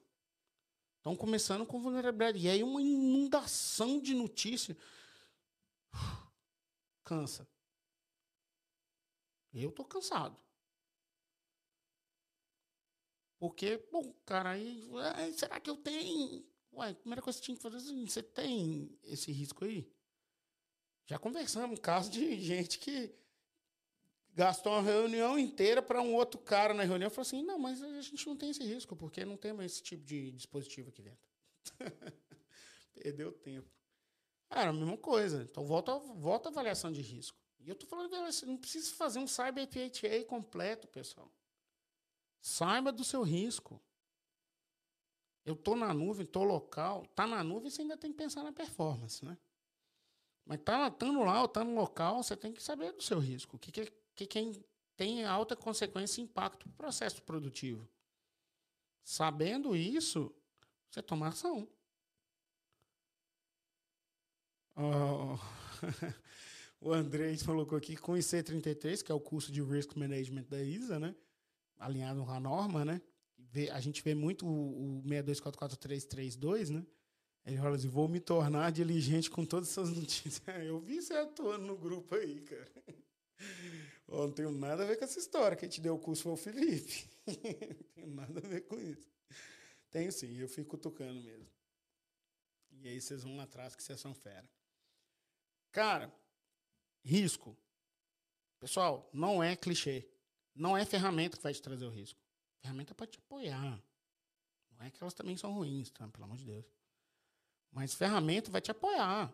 [0.98, 2.38] Estão começando com vulnerabilidade.
[2.38, 4.78] E aí uma inundação de notícias.
[7.04, 7.50] Cansa.
[9.52, 10.38] Eu tô cansado.
[13.40, 14.88] Porque, bom, cara, aí,
[15.36, 16.48] será que eu tenho?
[16.74, 19.66] Ué, a primeira coisa que você tinha que fazer é assim, você tem esse risco
[19.66, 19.92] aí?
[21.06, 23.14] Já conversamos caso de gente que
[24.34, 28.02] gastou uma reunião inteira para um outro cara na reunião falou assim: não, mas a
[28.02, 31.28] gente não tem esse risco, porque não temos esse tipo de dispositivo aqui dentro.
[32.94, 33.70] Perdeu tempo.
[34.50, 35.44] Era a mesma coisa.
[35.44, 37.38] Então volta, volta a avaliação de risco.
[37.60, 38.12] E eu tô falando,
[38.46, 41.32] não precisa fazer um Cyber PHA completo, pessoal.
[42.42, 43.82] Saiba do seu risco.
[45.46, 47.06] Eu tô na nuvem, tô local.
[47.16, 49.38] Tá na nuvem, você ainda tem que pensar na performance, né?
[50.46, 53.56] Mas tá estando lá ou tá no local, você tem que saber do seu risco.
[53.56, 57.88] O que, que, que, que tem alta consequência e impacto pro processo produtivo.
[59.04, 60.34] Sabendo isso,
[60.90, 61.68] você toma ação.
[64.76, 65.38] Oh,
[66.80, 70.62] o André colocou aqui com o IC33, que é o curso de Risk Management da
[70.64, 71.16] ISA, né?
[71.78, 73.02] Alinhado com a norma, né?
[73.72, 76.86] A gente vê muito o, o 6244332, né?
[77.46, 80.42] Ele fala assim: vou me tornar diligente com todas essas notícias.
[80.66, 82.72] Eu vi você atuando no grupo aí, cara.
[84.08, 85.58] Oh, não tenho nada a ver com essa história.
[85.58, 87.10] Quem te deu o curso foi o Felipe.
[87.26, 89.10] não tenho nada a ver com isso.
[89.90, 91.50] Tenho sim, eu fico tocando mesmo.
[92.72, 94.50] E aí vocês vão lá atrás que vocês são fera.
[95.72, 96.14] Cara,
[97.04, 97.58] risco.
[98.60, 100.08] Pessoal, não é clichê.
[100.56, 102.20] Não é ferramenta que vai te trazer o risco.
[102.62, 103.84] Ferramenta para te apoiar.
[104.72, 106.08] Não é que elas também são ruins, tá?
[106.08, 106.66] Pelo amor de Deus.
[107.72, 109.34] Mas ferramenta vai te apoiar.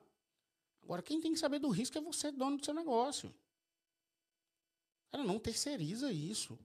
[0.82, 3.34] Agora, quem tem que saber do risco é você, dono do seu negócio.
[5.12, 6.58] Cara, não terceiriza isso.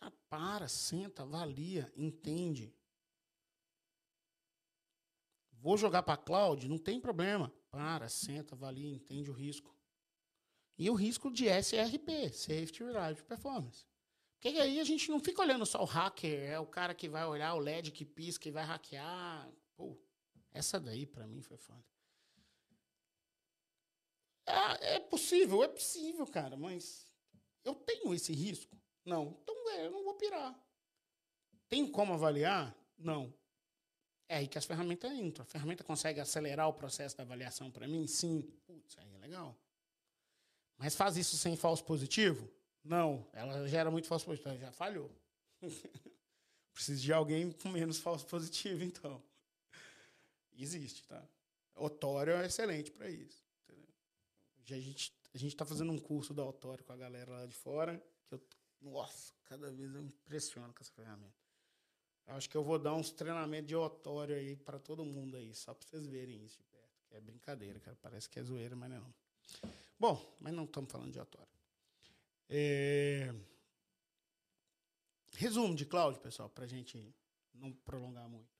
[0.00, 2.74] Cara, para, senta, avalia, entende.
[5.52, 7.52] Vou jogar para cloud, não tem problema.
[7.70, 9.74] Para, senta, avalia, entende o risco.
[10.76, 13.86] E o risco de SRP, Safety Reliability Performance.
[14.34, 17.24] Porque aí a gente não fica olhando só o hacker, é o cara que vai
[17.24, 19.50] olhar o LED que pisca, que vai hackear.
[19.74, 19.96] Pô,
[20.52, 21.84] essa daí para mim foi foda.
[24.46, 27.10] É, é possível, é possível, cara, mas
[27.64, 28.76] eu tenho esse risco?
[29.04, 29.36] Não.
[29.42, 30.58] Então, é, eu não vou pirar.
[31.68, 32.74] Tem como avaliar?
[32.98, 33.32] Não.
[34.28, 35.42] É aí que as ferramentas entram.
[35.42, 38.06] A ferramenta consegue acelerar o processo da avaliação para mim?
[38.06, 38.42] Sim.
[38.66, 39.56] Putz, aí é legal.
[40.76, 42.50] Mas faz isso sem falso positivo?
[42.82, 43.26] Não.
[43.32, 44.56] Ela gera muito falso positivo.
[44.58, 45.10] Já falhou.
[46.72, 49.22] Preciso de alguém com menos falso positivo, então.
[50.56, 51.22] Existe, tá?
[51.76, 53.44] Otório é excelente para isso.
[53.68, 53.88] Entendeu?
[54.70, 57.54] A gente a gente está fazendo um curso da Autório com a galera lá de
[57.54, 58.40] fora, que eu,
[58.80, 61.34] nossa, cada vez eu me impressiono com essa ferramenta.
[62.26, 65.52] Eu acho que eu vou dar uns treinamentos de Autório aí para todo mundo aí,
[65.54, 67.04] só para vocês verem isso de perto.
[67.08, 67.96] Que é brincadeira, cara.
[68.00, 69.14] Parece que é zoeira, mas não.
[69.98, 71.52] Bom, mas não estamos falando de Autório.
[72.48, 73.34] É...
[75.32, 77.12] Resumo de Cláudio, pessoal, para a gente
[77.52, 78.54] não prolongar muito.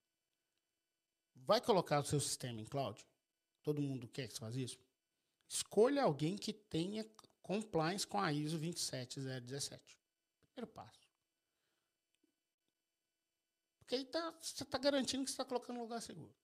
[1.37, 3.05] Vai colocar o seu sistema em cloud?
[3.63, 4.79] Todo mundo quer que você faça isso?
[5.55, 7.09] Escolha alguém que tenha
[7.41, 9.97] compliance com a ISO 27017.
[10.53, 11.09] Primeiro passo.
[13.79, 16.35] Porque aí tá, você está garantindo que você está colocando no lugar seguro.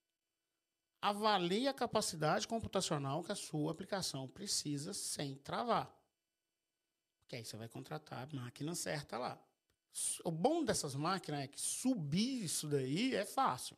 [1.03, 5.92] Avalie a capacidade computacional que a sua aplicação precisa sem travar.
[7.18, 9.44] Porque aí você vai contratar a máquina certa lá.
[10.23, 13.77] O bom dessas máquinas é que subir isso daí é fácil.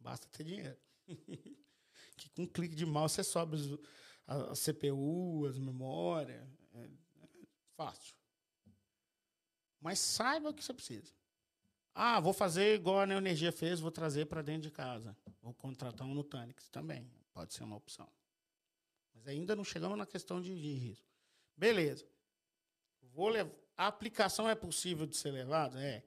[0.00, 0.78] Basta ter dinheiro.
[2.16, 3.58] que com um clique de mouse você sobe
[4.26, 6.42] a, CPU, as memórias.
[6.74, 6.88] É, é
[7.76, 8.16] fácil.
[9.80, 11.12] Mas saiba o que você precisa.
[11.94, 15.16] Ah, vou fazer igual a Neoenergia fez, vou trazer para dentro de casa.
[15.40, 17.10] Vou contratar um Nutanix também.
[17.32, 18.08] Pode ser uma opção.
[19.14, 21.06] Mas ainda não chegamos na questão de, de risco.
[21.56, 22.06] Beleza.
[23.00, 23.54] Vou levar...
[23.78, 25.82] A aplicação é possível de ser levada?
[25.82, 25.98] É.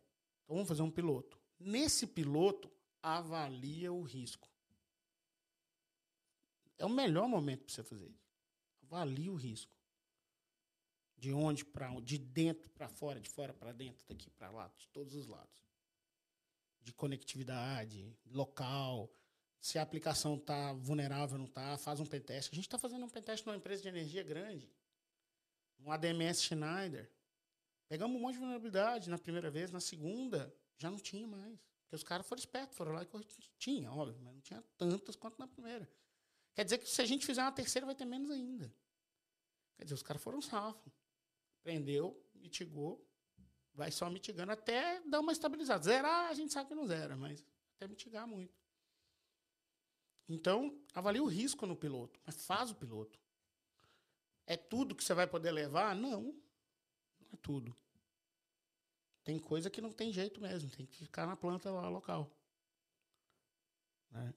[0.43, 1.39] Então vamos fazer um piloto.
[1.59, 4.49] Nesse piloto, avalia o risco.
[6.79, 8.27] É o melhor momento para você fazer isso.
[8.83, 9.71] Avalie o risco.
[11.17, 14.87] De onde para de dentro para fora, de fora para dentro, daqui para lá, de
[14.87, 15.61] todos os lados.
[16.81, 19.11] De conectividade, local,
[19.59, 22.49] se a aplicação está vulnerável ou não está, faz um pentest.
[22.51, 24.71] A gente está fazendo um pentest numa empresa de energia grande,
[25.81, 27.11] um ADMS Schneider.
[27.89, 31.59] Pegamos um monte de vulnerabilidade na primeira vez, na segunda já não tinha mais.
[31.81, 33.07] Porque os caras foram espertos, foram lá e
[33.57, 35.89] tinha, óbvio, mas não tinha tantas quanto na primeira.
[36.59, 38.69] Quer dizer que se a gente fizer uma terceira, vai ter menos ainda.
[39.77, 40.91] Quer dizer, os caras foram safos.
[41.63, 43.01] Prendeu, mitigou,
[43.73, 45.81] vai só mitigando até dar uma estabilizada.
[45.81, 47.41] Zerar, a gente sabe que não zera, mas
[47.77, 48.53] até mitigar muito.
[50.27, 53.17] Então, avalie o risco no piloto, mas faz o piloto.
[54.45, 55.95] É tudo que você vai poder levar?
[55.95, 56.23] Não.
[57.21, 57.73] Não é tudo.
[59.23, 62.29] Tem coisa que não tem jeito mesmo, tem que ficar na planta lá local.
[64.11, 64.33] Né?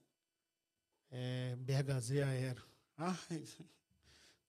[1.13, 2.65] É, BHZ Aero.
[2.97, 3.15] Ai,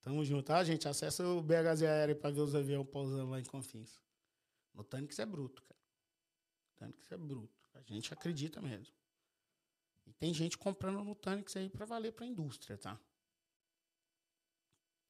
[0.01, 0.51] tamo junto.
[0.51, 4.01] Ah, gente, acessa o BHZ Aero para ver os aviões pousando lá em Confins.
[4.73, 4.83] No
[5.19, 5.79] é bruto, cara.
[6.75, 7.53] Tanix é bruto.
[7.75, 8.93] A gente acredita mesmo.
[10.07, 11.15] E tem gente comprando no
[11.55, 12.99] aí para valer para a indústria, tá?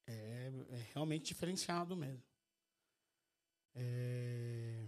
[0.05, 2.23] É, é, realmente diferenciado mesmo.
[3.73, 4.87] É...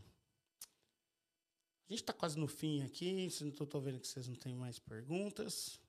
[1.87, 3.25] A gente está quase no fim aqui.
[3.25, 5.79] Estou vendo que vocês não têm mais perguntas.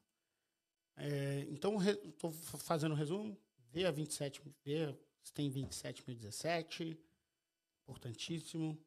[1.59, 3.37] Então, estou fazendo um resumo.
[3.73, 6.97] Vê a 27, vê se tem 27.017,
[7.83, 8.79] importantíssimo.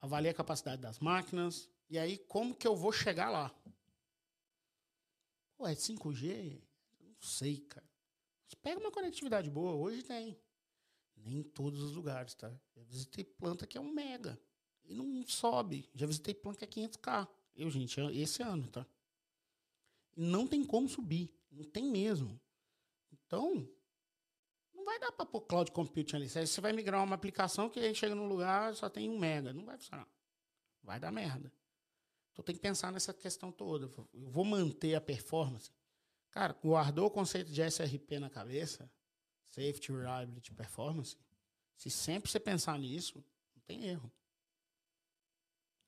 [0.00, 3.54] avalie a capacidade das máquinas, e aí como que eu vou chegar lá?
[5.56, 6.60] Pô, é 5G?
[7.00, 7.88] Não sei, cara.
[8.44, 10.38] Mas pega uma conectividade boa, hoje tem.
[11.16, 12.52] Nem em todos os lugares, tá?
[12.74, 14.38] Já visitei planta que é um mega
[14.84, 15.88] e não sobe.
[15.94, 17.28] Já visitei planta que é 500k.
[17.54, 18.86] Eu, gente, esse ano, tá?
[20.16, 21.30] Não tem como subir.
[21.50, 22.40] Não tem mesmo.
[23.12, 23.68] Então,
[24.74, 26.28] não vai dar para pôr cloud computing ali.
[26.28, 29.52] Você vai migrar uma aplicação que aí chega num lugar só tem um mega.
[29.52, 30.08] Não vai funcionar.
[30.82, 31.52] Vai dar merda.
[32.32, 33.86] Então tem que pensar nessa questão toda.
[34.12, 35.70] Eu vou manter a performance.
[36.30, 38.90] Cara, guardou o conceito de SRP na cabeça,
[39.50, 41.16] Safety, Reliability, Performance.
[41.76, 43.22] Se sempre você pensar nisso,
[43.54, 44.10] não tem erro.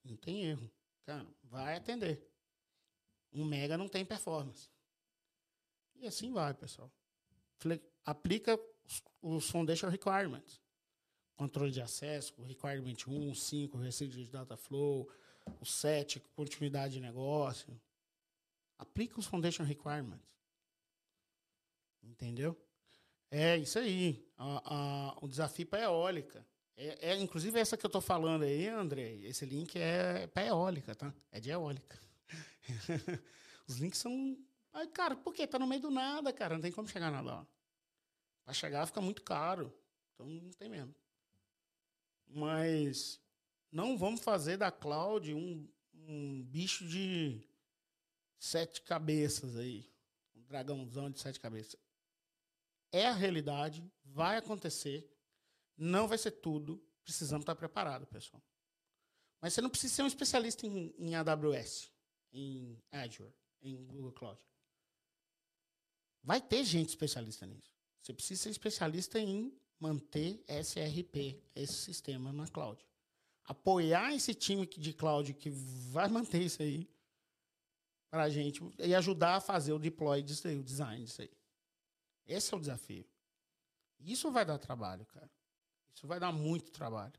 [0.04, 0.70] Não tem erro.
[1.02, 2.30] Cara, vai atender.
[3.35, 4.70] Um mega não tem performance.
[5.97, 6.91] E assim vai, pessoal.
[8.05, 8.59] Aplica
[9.20, 10.61] os Foundation Requirements.
[11.35, 15.11] Controle de acesso, Requirement 1, 5, Received de Data Flow,
[15.61, 17.80] o 7, continuidade de negócio.
[18.78, 20.24] Aplica os Foundation Requirements.
[22.03, 22.57] Entendeu?
[23.30, 24.24] É isso aí.
[24.37, 26.47] A, a, o desafio para eólica.
[26.76, 30.95] É, é, inclusive essa que eu estou falando aí, André, esse link é para eólica,
[30.95, 31.12] tá?
[31.30, 31.99] É de eólica.
[33.66, 34.38] Os links são.
[34.72, 35.46] Ai, cara, por quê?
[35.46, 36.54] Tá no meio do nada, cara.
[36.54, 37.46] Não tem como chegar nada lá.
[38.44, 39.72] Para chegar fica muito caro.
[40.14, 40.94] Então não tem mesmo.
[42.26, 43.20] Mas
[43.70, 47.40] não vamos fazer da cloud um, um bicho de
[48.38, 49.88] sete cabeças aí.
[50.34, 51.76] Um dragãozão de sete cabeças.
[52.92, 55.10] É a realidade, vai acontecer.
[55.76, 56.82] Não vai ser tudo.
[57.02, 58.42] Precisamos estar preparados, pessoal.
[59.40, 61.90] Mas você não precisa ser um especialista em, em AWS,
[62.35, 63.32] em Azure,
[63.62, 64.41] em Google Cloud.
[66.22, 67.72] Vai ter gente especialista nisso.
[68.03, 72.85] Você precisa ser especialista em manter SRP, esse sistema na cloud.
[73.45, 76.89] Apoiar esse time de cloud que vai manter isso aí
[78.11, 81.30] para a gente e ajudar a fazer o deploy disso aí, o design disso aí.
[82.26, 83.07] Esse é o desafio.
[84.01, 85.30] Isso vai dar trabalho, cara.
[85.95, 87.12] Isso vai dar muito trabalho.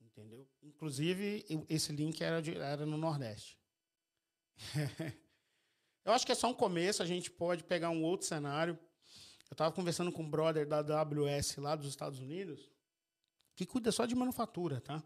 [0.00, 0.48] Entendeu?
[0.62, 3.57] Inclusive, esse link era, de, era no Nordeste.
[6.04, 8.78] eu acho que é só um começo, a gente pode pegar um outro cenário.
[9.50, 12.70] Eu estava conversando com um brother da AWS lá dos Estados Unidos,
[13.54, 15.02] que cuida só de manufatura, tá?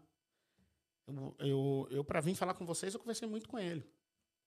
[1.07, 3.85] Eu, eu, eu para vir falar com vocês, eu conversei muito com ele.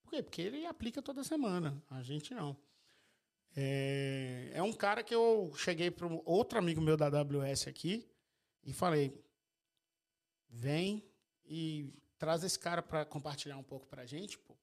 [0.03, 0.23] Por quê?
[0.23, 2.55] Porque ele aplica toda semana, a gente não.
[3.55, 8.07] É, é um cara que eu cheguei para outro amigo meu da AWS aqui
[8.63, 9.19] e falei:
[10.49, 11.03] vem
[11.45, 14.37] e traz esse cara para compartilhar um pouco para a gente.
[14.37, 14.55] Pô,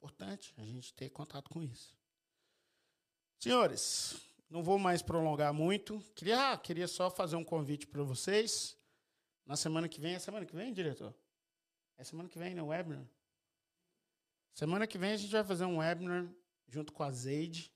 [0.00, 1.94] importante a gente ter contato com isso.
[3.38, 6.00] Senhores, não vou mais prolongar muito.
[6.14, 8.76] Queria, queria só fazer um convite para vocês.
[9.44, 11.14] Na semana que vem, é semana que vem, diretor?
[11.98, 12.62] É semana que vem, né?
[12.62, 13.06] Webinar.
[14.54, 16.26] Semana que vem a gente vai fazer um webinar
[16.66, 17.70] junto com a Zeide.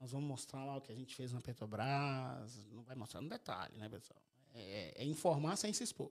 [0.00, 2.56] Nós vamos mostrar lá o que a gente fez na Petrobras.
[2.70, 4.22] Não vai mostrar no detalhe, né, pessoal?
[4.54, 6.10] É, é informar sem se expor.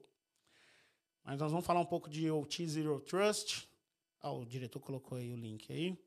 [1.23, 3.66] Mas nós vamos falar um pouco de OT Zero Trust.
[4.21, 5.97] Ah, o diretor colocou aí o link aí.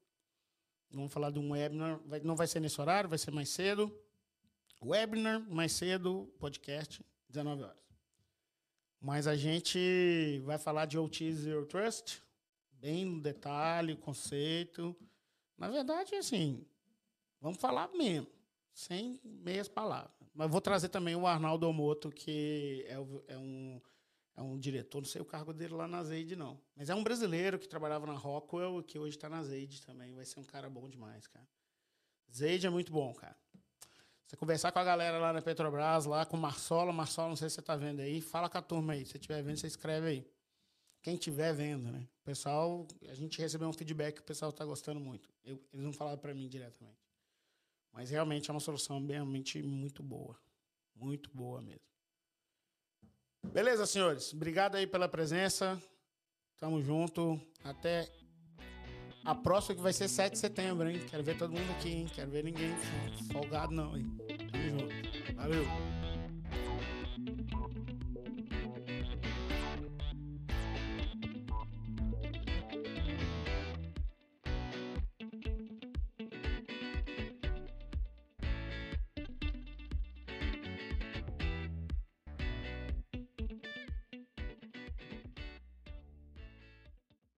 [0.91, 2.01] Vamos falar de um webinar.
[2.07, 3.93] Vai, não vai ser nesse horário, vai ser mais cedo.
[4.83, 7.77] Webinar, mais cedo, podcast, 19 horas.
[9.01, 12.23] Mas a gente vai falar de OT Zero Trust,
[12.73, 14.97] bem no detalhe, conceito.
[15.57, 16.67] Na verdade, assim,
[17.41, 18.27] Vamos falar mesmo,
[18.75, 20.13] sem meias palavras.
[20.35, 23.81] Mas vou trazer também o Arnaldo Omoto, que é, é, um,
[24.37, 26.61] é um diretor, não sei o cargo dele lá na Zeide, não.
[26.74, 30.14] Mas é um brasileiro que trabalhava na Rockwell, que hoje está na Zeide também.
[30.14, 31.47] Vai ser um cara bom demais, cara.
[32.35, 33.37] Zeide é muito bom, cara.
[34.26, 37.49] Você conversar com a galera lá na Petrobras, lá com o Marcelo, Marcelo, não sei
[37.49, 39.05] se você está vendo aí, fala com a turma aí.
[39.05, 40.26] Se você estiver vendo, você escreve aí.
[41.03, 42.07] Quem estiver vendo, né?
[42.20, 45.28] O pessoal, a gente recebeu um feedback que o pessoal está gostando muito.
[45.43, 47.01] Eu, eles não falaram para mim diretamente.
[47.93, 50.39] Mas realmente é uma solução realmente muito boa.
[50.95, 51.81] Muito boa mesmo.
[53.53, 54.33] Beleza, senhores?
[54.33, 55.81] Obrigado aí pela presença.
[56.59, 57.41] Tamo junto.
[57.65, 58.09] Até
[59.25, 61.05] a próxima que vai ser 7 de setembro, hein?
[61.11, 62.11] Quero ver todo mundo aqui, hein?
[62.15, 62.73] Quero ver ninguém
[63.33, 64.07] folgado, não, hein?
[64.53, 65.35] Tamo junto.
[65.35, 65.65] Valeu.